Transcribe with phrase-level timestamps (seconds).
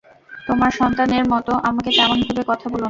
[0.47, 2.79] তোমার সন্তানের মতো আমাকে তেমন ভেবে কথা বলো না।